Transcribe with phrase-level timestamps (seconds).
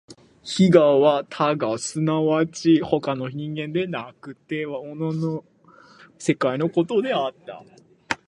[0.43, 5.45] 非我は他我即ち他の人間でなくて物の
[6.17, 7.63] 世界のことであった。